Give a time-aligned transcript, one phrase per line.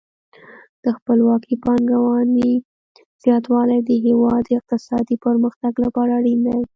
[0.83, 2.51] د خپلواکې پانګونې
[3.23, 6.59] زیاتوالی د هیواد د اقتصادي پرمختګ لپاره اړین دی.